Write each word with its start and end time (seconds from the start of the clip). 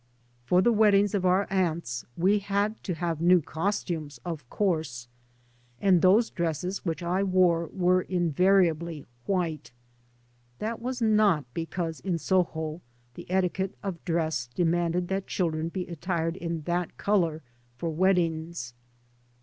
For 0.45 0.63
the 0.63 0.71
weddings 0.73 1.13
of 1.13 1.27
our 1.27 1.45
aunts 1.51 2.05
we 2.17 2.39
had 2.39 2.81
to 2.85 2.95
have 2.95 3.21
new 3.21 3.39
costumes, 3.39 4.19
of 4.25 4.49
course. 4.49 5.07
And 5.79 6.01
those 6.01 6.31
dresses 6.31 6.83
which 6.83 7.03
I 7.03 7.21
wore 7.21 7.67
were 7.67 8.01
invariably 8.01 9.05
white. 9.27 9.69
That 10.57 10.81
was 10.81 11.03
not 11.03 11.45
because 11.53 11.99
in 11.99 12.17
Soho 12.17 12.81
the 13.13 13.31
etiquette 13.31 13.75
of 13.83 14.03
dress 14.03 14.49
demanded 14.55 15.07
that 15.09 15.27
children 15.27 15.69
be 15.69 15.85
attired 15.85 16.35
in 16.35 16.61
that 16.63 16.97
colour 16.97 17.43
for 17.77 17.91
weddings. 17.91 18.73